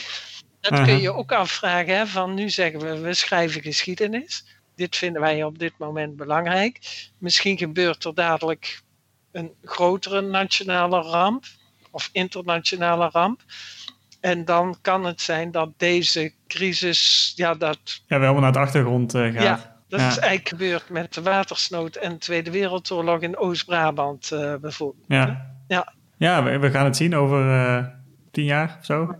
Dat 0.60 0.84
kun 0.84 1.02
je 1.02 1.14
ook 1.14 1.32
afvragen. 1.32 1.96
Hè? 1.96 2.08
Van 2.08 2.34
nu 2.34 2.50
zeggen 2.50 2.80
we, 2.80 3.00
we 3.00 3.14
schrijven 3.14 3.62
geschiedenis. 3.62 4.46
Dit 4.76 4.96
vinden 4.96 5.22
wij 5.22 5.44
op 5.44 5.60
dit 5.60 5.74
moment 5.78 6.16
belangrijk. 6.16 6.80
Misschien 7.18 7.58
gebeurt 7.58 8.04
er 8.04 8.14
dadelijk 8.14 8.82
een 9.32 9.52
grotere 9.64 10.22
nationale 10.22 11.02
ramp 11.02 11.46
of 11.92 12.10
internationale 12.12 13.10
ramp. 13.12 13.42
En 14.20 14.46
dan 14.46 14.78
kan 14.82 15.06
het 15.06 15.22
zijn 15.22 15.52
dat 15.52 15.70
deze 15.78 16.34
crisis, 16.48 17.34
ja, 17.36 17.54
dat, 17.54 18.02
Ja, 18.08 18.20
wel 18.20 18.34
naar 18.34 18.52
de 18.52 18.60
achtergrond 18.60 19.14
eh, 19.14 19.22
gaat. 19.22 19.44
Ja, 19.44 19.71
dat 19.92 20.00
Ja. 20.00 20.08
is 20.08 20.18
eigenlijk 20.18 20.50
gebeurd 20.50 20.90
met 20.90 21.14
de 21.14 21.22
watersnood 21.22 21.96
en 21.96 22.12
de 22.12 22.18
Tweede 22.18 22.52
Wereldoorlog 22.52 23.20
in 23.22 23.38
Oost-Brabant 23.38 24.32
eh, 24.32 24.56
bijvoorbeeld. 24.56 25.06
Ja, 25.08 25.52
Ja. 25.68 25.94
ja 26.18 26.44
we, 26.44 26.60
we 26.60 26.72
gaan 26.72 26.86
het 26.86 26.96
zien 26.98 27.16
over 27.16 27.52
eh, 27.68 27.86
tien 28.32 28.46
jaar 28.46 28.76
of 28.80 28.86
zo. 28.86 29.06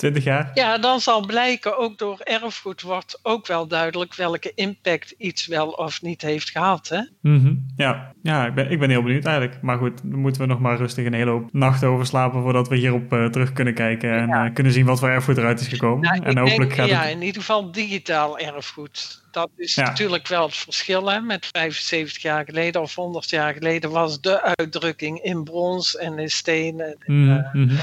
Twintig 0.00 0.24
jaar. 0.24 0.50
Ja, 0.54 0.78
dan 0.78 1.00
zal 1.00 1.26
blijken, 1.26 1.78
ook 1.78 1.98
door 1.98 2.18
erfgoed 2.20 2.82
wordt 2.82 3.18
ook 3.22 3.46
wel 3.46 3.66
duidelijk 3.66 4.14
welke 4.14 4.52
impact 4.54 5.14
iets 5.18 5.46
wel 5.46 5.68
of 5.68 6.02
niet 6.02 6.22
heeft 6.22 6.50
gehad. 6.50 6.88
Hè? 6.88 7.00
Mhm. 7.20 7.54
Ja, 7.76 8.12
ja 8.22 8.46
ik, 8.46 8.54
ben, 8.54 8.70
ik 8.70 8.78
ben 8.78 8.90
heel 8.90 9.02
benieuwd 9.02 9.24
eigenlijk. 9.24 9.62
Maar 9.62 9.78
goed, 9.78 10.00
dan 10.04 10.18
moeten 10.18 10.40
we 10.40 10.46
nog 10.46 10.60
maar 10.60 10.76
rustig 10.76 11.06
een 11.06 11.12
hele 11.14 11.30
hoop 11.30 11.48
nachten 11.52 11.88
over 11.88 12.06
slapen 12.06 12.42
voordat 12.42 12.68
we 12.68 12.76
hierop 12.76 13.12
eh, 13.12 13.24
terug 13.26 13.52
kunnen 13.52 13.74
kijken 13.74 14.12
en 14.12 14.26
Ja. 14.28 14.44
eh, 14.46 14.54
kunnen 14.54 14.72
zien 14.72 14.84
wat 14.86 14.98
voor 14.98 15.08
erfgoed 15.08 15.36
eruit 15.36 15.60
is 15.60 15.68
gekomen. 15.68 16.00
Nou, 16.00 16.22
en 16.24 16.38
hopelijk 16.38 16.58
denk, 16.58 16.72
gaat 16.72 16.88
ja, 16.88 17.00
het... 17.02 17.10
in 17.10 17.22
ieder 17.22 17.40
geval 17.40 17.72
digitaal 17.72 18.38
erfgoed. 18.38 19.22
Dat 19.30 19.50
is 19.56 19.74
Ja. 19.74 19.84
natuurlijk 19.84 20.28
wel 20.28 20.46
het 20.46 20.56
verschil. 20.56 21.10
Hè? 21.10 21.20
Met 21.20 21.48
75 21.52 22.22
jaar 22.22 22.44
geleden 22.44 22.80
of 22.80 22.94
100 22.94 23.30
jaar 23.30 23.52
geleden 23.54 23.90
was 23.90 24.20
de 24.20 24.42
uitdrukking 24.56 25.18
in 25.22 25.44
brons 25.44 25.96
en 25.96 26.18
in 26.18 26.30
steen 26.30 26.80
en 26.80 26.96
Mhm, 27.06 27.40
mhm. 27.52 27.76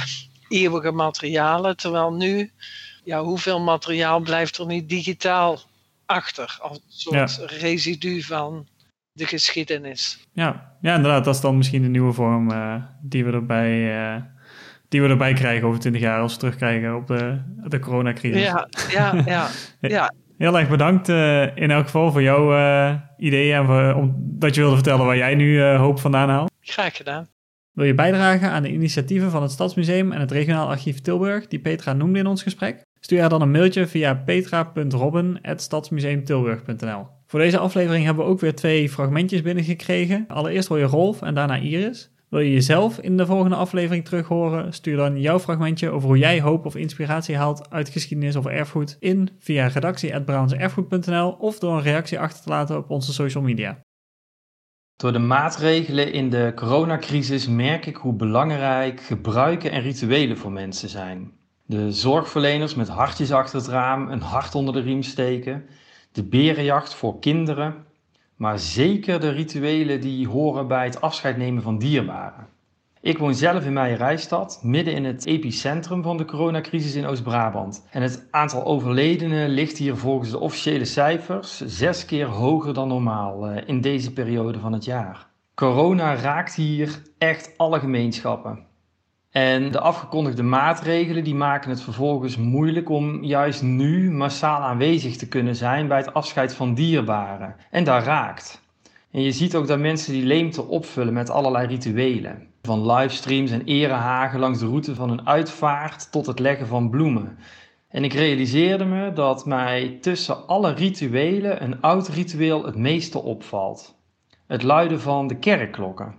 Eeuwige 0.49 0.91
materialen. 0.91 1.77
Terwijl 1.77 2.13
nu, 2.13 2.51
ja, 3.03 3.23
hoeveel 3.23 3.59
materiaal 3.59 4.19
blijft 4.19 4.57
er 4.57 4.65
niet 4.65 4.89
digitaal 4.89 5.59
achter? 6.05 6.57
Als 6.61 6.77
een 6.77 7.29
soort 7.29 7.51
residu 7.51 8.21
van 8.21 8.67
de 9.11 9.25
geschiedenis. 9.25 10.19
Ja. 10.33 10.77
ja, 10.81 10.95
inderdaad. 10.95 11.25
Dat 11.25 11.35
is 11.35 11.41
dan 11.41 11.57
misschien 11.57 11.81
de 11.81 11.87
nieuwe 11.87 12.13
vorm 12.13 12.51
eh, 12.51 12.75
die, 13.01 13.25
we 13.25 13.31
erbij, 13.31 13.99
eh, 14.13 14.21
die 14.89 15.01
we 15.01 15.07
erbij 15.07 15.33
krijgen 15.33 15.67
over 15.67 15.79
twintig 15.79 16.01
jaar 16.01 16.21
als 16.21 16.33
we 16.33 16.39
terugkrijgen 16.39 16.95
op 16.95 17.07
de, 17.07 17.41
de 17.67 17.79
coronacrisis. 17.79 18.41
Ja, 18.41 18.67
ja, 18.89 19.21
ja. 19.25 19.49
ja. 19.79 20.13
Heel 20.37 20.59
erg 20.59 20.69
bedankt 20.69 21.09
eh, 21.09 21.55
in 21.55 21.71
elk 21.71 21.85
geval 21.85 22.11
voor 22.11 22.21
jouw 22.21 22.55
eh, 22.55 22.95
ideeën 23.17 23.55
en 23.55 23.65
voor, 23.65 23.93
om, 23.93 24.15
dat 24.17 24.55
je 24.55 24.61
wilde 24.61 24.75
vertellen 24.75 25.05
waar 25.05 25.17
jij 25.17 25.35
nu 25.35 25.63
hoop 25.63 25.99
vandaan 25.99 26.29
haalt. 26.29 26.51
Graag 26.61 26.95
gedaan. 26.95 27.27
Wil 27.77 27.85
je 27.85 27.93
bijdragen 27.93 28.49
aan 28.49 28.63
de 28.63 28.71
initiatieven 28.71 29.31
van 29.31 29.41
het 29.41 29.51
Stadsmuseum 29.51 30.11
en 30.11 30.19
het 30.19 30.31
Regionaal 30.31 30.67
Archief 30.67 30.99
Tilburg 30.99 31.47
die 31.47 31.59
Petra 31.59 31.93
noemde 31.93 32.19
in 32.19 32.25
ons 32.25 32.43
gesprek? 32.43 32.85
Stuur 32.99 33.19
haar 33.19 33.29
dan 33.29 33.41
een 33.41 33.51
mailtje 33.51 33.87
via 33.87 34.15
petra.robben.stadsmuseumtilburg.nl 34.15 37.07
Voor 37.25 37.39
deze 37.39 37.57
aflevering 37.57 38.05
hebben 38.05 38.25
we 38.25 38.31
ook 38.31 38.39
weer 38.39 38.55
twee 38.55 38.89
fragmentjes 38.89 39.41
binnengekregen. 39.41 40.25
Allereerst 40.27 40.67
hoor 40.67 40.77
je 40.77 40.83
Rolf 40.83 41.21
en 41.21 41.33
daarna 41.33 41.55
Iris. 41.55 42.11
Wil 42.29 42.39
je 42.39 42.51
jezelf 42.51 42.99
in 42.99 43.17
de 43.17 43.25
volgende 43.25 43.55
aflevering 43.55 44.05
terug 44.05 44.27
horen? 44.27 44.73
Stuur 44.73 44.97
dan 44.97 45.21
jouw 45.21 45.39
fragmentje 45.39 45.89
over 45.89 46.07
hoe 46.07 46.17
jij 46.17 46.41
hoop 46.41 46.65
of 46.65 46.75
inspiratie 46.75 47.37
haalt 47.37 47.71
uit 47.71 47.89
geschiedenis 47.89 48.35
of 48.35 48.45
erfgoed 48.45 48.97
in 48.99 49.29
via 49.39 49.67
redactie.brabantserfgoed.nl 49.67 51.29
of 51.29 51.59
door 51.59 51.73
een 51.73 51.83
reactie 51.83 52.19
achter 52.19 52.43
te 52.43 52.49
laten 52.49 52.77
op 52.77 52.89
onze 52.89 53.13
social 53.13 53.43
media. 53.43 53.85
Door 54.97 55.11
de 55.11 55.19
maatregelen 55.19 56.11
in 56.11 56.29
de 56.29 56.51
coronacrisis 56.55 57.47
merk 57.47 57.85
ik 57.85 57.95
hoe 57.95 58.13
belangrijk 58.13 59.01
gebruiken 59.01 59.71
en 59.71 59.81
rituelen 59.81 60.37
voor 60.37 60.51
mensen 60.51 60.89
zijn. 60.89 61.31
De 61.65 61.91
zorgverleners 61.91 62.75
met 62.75 62.87
hartjes 62.87 63.31
achter 63.31 63.59
het 63.59 63.67
raam, 63.67 64.09
een 64.11 64.21
hart 64.21 64.55
onder 64.55 64.73
de 64.73 64.79
riem 64.79 65.01
steken, 65.01 65.65
de 66.11 66.23
berenjacht 66.23 66.93
voor 66.93 67.19
kinderen, 67.19 67.85
maar 68.35 68.59
zeker 68.59 69.19
de 69.19 69.29
rituelen 69.29 70.01
die 70.01 70.27
horen 70.27 70.67
bij 70.67 70.85
het 70.85 71.01
afscheid 71.01 71.37
nemen 71.37 71.63
van 71.63 71.77
dierbaren. 71.77 72.47
Ik 73.07 73.17
woon 73.17 73.35
zelf 73.35 73.65
in 73.65 73.73
Meijerijstad, 73.73 74.59
midden 74.63 74.93
in 74.93 75.05
het 75.05 75.25
epicentrum 75.25 76.03
van 76.03 76.17
de 76.17 76.25
coronacrisis 76.25 76.95
in 76.95 77.05
Oost-Brabant. 77.05 77.87
En 77.91 78.01
het 78.01 78.27
aantal 78.31 78.65
overledenen 78.65 79.49
ligt 79.49 79.77
hier 79.77 79.95
volgens 79.95 80.29
de 80.29 80.39
officiële 80.39 80.85
cijfers 80.85 81.61
zes 81.65 82.05
keer 82.05 82.25
hoger 82.25 82.73
dan 82.73 82.87
normaal 82.87 83.47
eh, 83.47 83.63
in 83.67 83.81
deze 83.81 84.13
periode 84.13 84.59
van 84.59 84.73
het 84.73 84.85
jaar. 84.85 85.27
Corona 85.53 86.15
raakt 86.15 86.55
hier 86.55 87.01
echt 87.17 87.53
alle 87.57 87.79
gemeenschappen. 87.79 88.65
En 89.31 89.71
de 89.71 89.79
afgekondigde 89.79 90.43
maatregelen 90.43 91.23
die 91.23 91.35
maken 91.35 91.69
het 91.69 91.81
vervolgens 91.81 92.37
moeilijk 92.37 92.89
om 92.89 93.23
juist 93.23 93.61
nu 93.61 94.11
massaal 94.11 94.61
aanwezig 94.61 95.17
te 95.17 95.27
kunnen 95.27 95.55
zijn 95.55 95.87
bij 95.87 95.97
het 95.97 96.13
afscheid 96.13 96.55
van 96.55 96.73
dierbaren. 96.73 97.55
En 97.71 97.83
daar 97.83 98.03
raakt. 98.03 98.61
En 99.11 99.21
je 99.21 99.31
ziet 99.31 99.55
ook 99.55 99.67
dat 99.67 99.79
mensen 99.79 100.13
die 100.13 100.25
leemte 100.25 100.63
opvullen 100.63 101.13
met 101.13 101.29
allerlei 101.29 101.67
rituelen. 101.67 102.55
Van 102.61 102.91
livestreams 102.91 103.51
en 103.51 103.63
erehagen 103.63 104.39
langs 104.39 104.59
de 104.59 104.65
route 104.65 104.95
van 104.95 105.09
een 105.09 105.27
uitvaart 105.27 106.11
tot 106.11 106.25
het 106.25 106.39
leggen 106.39 106.67
van 106.67 106.89
bloemen. 106.89 107.37
En 107.87 108.03
ik 108.03 108.13
realiseerde 108.13 108.85
me 108.85 109.13
dat 109.13 109.45
mij 109.45 109.97
tussen 110.01 110.47
alle 110.47 110.73
rituelen 110.73 111.63
een 111.63 111.81
oud 111.81 112.07
ritueel 112.07 112.65
het 112.65 112.75
meeste 112.75 113.21
opvalt. 113.21 113.95
Het 114.47 114.63
luiden 114.63 115.01
van 115.01 115.27
de 115.27 115.35
kerkklokken. 115.35 116.15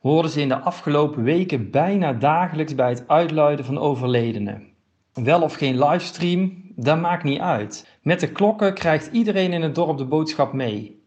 Hoorden 0.00 0.30
ze 0.30 0.40
in 0.40 0.48
de 0.48 0.58
afgelopen 0.58 1.22
weken 1.22 1.70
bijna 1.70 2.12
dagelijks 2.12 2.74
bij 2.74 2.88
het 2.88 3.08
uitluiden 3.08 3.64
van 3.64 3.78
overledenen. 3.78 4.68
Wel 5.12 5.42
of 5.42 5.54
geen 5.54 5.78
livestream, 5.78 6.62
dat 6.76 7.00
maakt 7.00 7.24
niet 7.24 7.40
uit. 7.40 7.98
Met 8.02 8.20
de 8.20 8.32
klokken 8.32 8.74
krijgt 8.74 9.12
iedereen 9.12 9.52
in 9.52 9.62
het 9.62 9.74
dorp 9.74 9.98
de 9.98 10.04
boodschap 10.04 10.52
mee. 10.52 11.04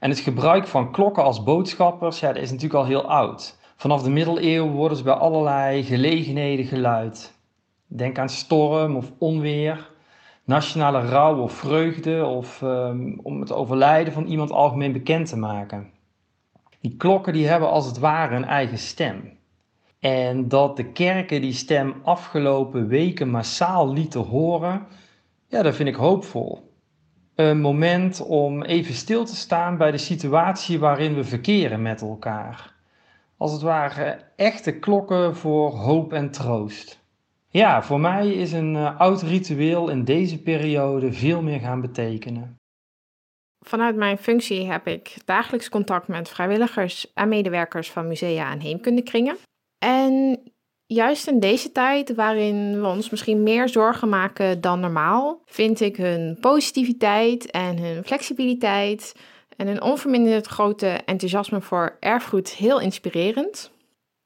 En 0.00 0.10
het 0.10 0.20
gebruik 0.20 0.66
van 0.66 0.92
klokken 0.92 1.22
als 1.22 1.42
boodschappers, 1.42 2.20
ja, 2.20 2.32
dat 2.32 2.42
is 2.42 2.50
natuurlijk 2.50 2.80
al 2.80 2.86
heel 2.86 3.08
oud. 3.08 3.58
Vanaf 3.82 4.02
de 4.02 4.10
middeleeuwen 4.10 4.72
worden 4.72 4.96
ze 4.96 5.02
bij 5.02 5.12
allerlei 5.12 5.82
gelegenheden 5.82 6.64
geluid. 6.64 7.38
Denk 7.86 8.18
aan 8.18 8.28
storm 8.28 8.96
of 8.96 9.12
onweer, 9.18 9.90
nationale 10.44 11.00
rouw 11.00 11.38
of 11.38 11.52
vreugde 11.52 12.24
of 12.24 12.62
ehm, 12.62 13.18
om 13.22 13.40
het 13.40 13.52
overlijden 13.52 14.12
van 14.12 14.26
iemand 14.26 14.50
algemeen 14.50 14.92
bekend 14.92 15.28
te 15.28 15.36
maken. 15.36 15.90
Die 16.80 16.96
klokken 16.96 17.32
die 17.32 17.46
hebben 17.46 17.70
als 17.70 17.86
het 17.86 17.98
ware 17.98 18.36
een 18.36 18.44
eigen 18.44 18.78
stem. 18.78 19.38
En 20.00 20.48
dat 20.48 20.76
de 20.76 20.92
kerken 20.92 21.40
die 21.40 21.52
stem 21.52 21.94
afgelopen 22.02 22.88
weken 22.88 23.30
massaal 23.30 23.92
lieten 23.92 24.20
horen, 24.20 24.86
ja, 25.48 25.62
dat 25.62 25.74
vind 25.74 25.88
ik 25.88 25.94
hoopvol. 25.94 26.72
Een 27.34 27.60
moment 27.60 28.26
om 28.26 28.62
even 28.62 28.94
stil 28.94 29.24
te 29.24 29.36
staan 29.36 29.76
bij 29.76 29.90
de 29.90 29.98
situatie 29.98 30.78
waarin 30.78 31.14
we 31.14 31.24
verkeren 31.24 31.82
met 31.82 32.00
elkaar. 32.00 32.71
Als 33.42 33.52
het 33.52 33.62
ware 33.62 34.18
echte 34.36 34.78
klokken 34.78 35.36
voor 35.36 35.70
hoop 35.70 36.12
en 36.12 36.30
troost. 36.30 37.00
Ja, 37.48 37.82
voor 37.82 38.00
mij 38.00 38.32
is 38.32 38.52
een 38.52 38.76
eh, 38.76 39.00
oud 39.00 39.22
ritueel 39.22 39.88
in 39.88 40.04
deze 40.04 40.42
periode 40.42 41.12
veel 41.12 41.42
meer 41.42 41.60
gaan 41.60 41.80
betekenen. 41.80 42.56
Vanuit 43.66 43.96
mijn 43.96 44.18
functie 44.18 44.70
heb 44.70 44.86
ik 44.86 45.14
dagelijks 45.24 45.68
contact 45.68 46.08
met 46.08 46.28
vrijwilligers 46.28 47.12
en 47.14 47.28
medewerkers 47.28 47.90
van 47.90 48.08
musea 48.08 48.52
en 48.52 48.60
heemkundekringen. 48.60 49.36
En 49.78 50.38
juist 50.86 51.26
in 51.26 51.40
deze 51.40 51.72
tijd, 51.72 52.14
waarin 52.14 52.80
we 52.80 52.86
ons 52.86 53.10
misschien 53.10 53.42
meer 53.42 53.68
zorgen 53.68 54.08
maken 54.08 54.60
dan 54.60 54.80
normaal, 54.80 55.42
vind 55.44 55.80
ik 55.80 55.96
hun 55.96 56.36
positiviteit 56.40 57.50
en 57.50 57.78
hun 57.78 58.04
flexibiliteit 58.04 59.14
en 59.56 59.66
hun 59.66 59.82
onverminderd 59.82 60.46
grote 60.46 60.86
enthousiasme 60.86 61.60
voor 61.60 61.96
erfgoed 62.00 62.54
heel 62.54 62.80
inspirerend. 62.80 63.70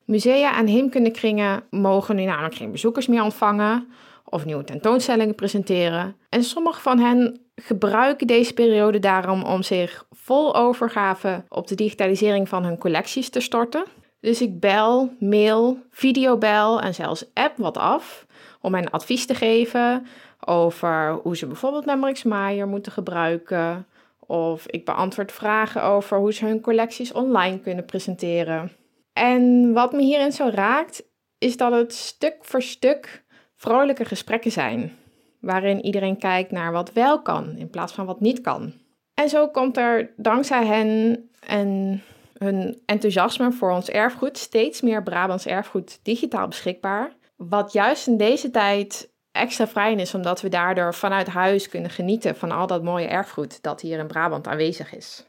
Musea 0.05 0.59
en 0.59 0.67
heemkundekringen 0.67 1.63
mogen 1.71 2.17
nu 2.17 2.25
namelijk 2.25 2.55
geen 2.55 2.73
bezoekers 2.73 3.07
meer 3.07 3.23
ontvangen 3.23 3.89
of 4.25 4.45
nieuwe 4.45 4.65
tentoonstellingen 4.65 5.35
presenteren. 5.35 6.17
En 6.29 6.43
sommige 6.43 6.81
van 6.81 6.99
hen 6.99 7.41
gebruiken 7.55 8.27
deze 8.27 8.55
periode 8.55 8.99
daarom 8.99 9.43
om 9.43 9.63
zich 9.63 10.07
vol 10.11 10.57
overgave 10.57 11.45
op 11.49 11.67
de 11.67 11.75
digitalisering 11.75 12.49
van 12.49 12.65
hun 12.65 12.79
collecties 12.79 13.29
te 13.29 13.41
storten. 13.41 13.85
Dus 14.21 14.41
ik 14.41 14.61
bel, 14.61 15.13
mail, 15.21 15.79
videobel 15.91 16.81
en 16.81 16.95
zelfs 16.95 17.25
app 17.35 17.57
wat 17.57 17.79
af 17.79 18.27
om 18.61 18.75
hen 18.75 18.91
advies 18.91 19.27
te 19.27 19.35
geven 19.35 20.07
over 20.45 21.19
hoe 21.23 21.37
ze 21.37 21.47
bijvoorbeeld 21.47 21.87
Memorex 21.87 22.23
Maier 22.23 22.69
moeten 22.69 22.93
gebruiken. 22.93 23.87
Of 24.27 24.67
ik 24.67 24.85
beantwoord 24.85 25.33
vragen 25.33 25.83
over 25.83 26.19
hoe 26.19 26.33
ze 26.33 26.47
hun 26.47 26.61
collecties 26.61 27.13
online 27.13 27.61
kunnen 27.61 27.85
presenteren. 27.85 28.73
En 29.13 29.73
wat 29.73 29.93
me 29.93 30.03
hierin 30.03 30.33
zo 30.33 30.51
raakt, 30.53 31.05
is 31.39 31.57
dat 31.57 31.73
het 31.73 31.95
stuk 31.95 32.37
voor 32.41 32.63
stuk 32.63 33.25
vrolijke 33.55 34.05
gesprekken 34.05 34.53
zijn. 34.53 34.93
Waarin 35.41 35.85
iedereen 35.85 36.19
kijkt 36.19 36.51
naar 36.51 36.73
wat 36.73 36.93
wel 36.93 37.23
kan 37.23 37.57
in 37.57 37.71
plaats 37.71 37.93
van 37.93 38.07
wat 38.07 38.21
niet 38.21 38.41
kan. 38.41 38.73
En 39.15 39.29
zo 39.29 39.49
komt 39.49 39.77
er 39.77 40.13
dankzij 40.17 40.67
hen 40.67 41.21
een 41.47 42.03
hun 42.39 42.83
enthousiasme 42.87 43.53
voor 43.53 43.71
ons 43.71 43.89
erfgoed, 43.89 44.39
steeds 44.39 44.81
meer 44.81 45.03
Brabants 45.03 45.47
erfgoed 45.47 46.01
digitaal 46.03 46.49
beschikbaar. 46.49 47.13
Wat 47.37 47.73
juist 47.73 48.07
in 48.07 48.17
deze 48.17 48.51
tijd 48.51 49.15
extra 49.37 49.67
fijn 49.67 49.99
is, 49.99 50.15
omdat 50.15 50.41
we 50.41 50.49
daardoor 50.49 50.95
vanuit 50.95 51.27
huis 51.27 51.69
kunnen 51.69 51.91
genieten 51.91 52.37
van 52.37 52.51
al 52.51 52.67
dat 52.67 52.83
mooie 52.83 53.07
erfgoed 53.07 53.63
dat 53.63 53.81
hier 53.81 53.99
in 53.99 54.07
Brabant 54.07 54.47
aanwezig 54.47 54.95
is. 54.95 55.25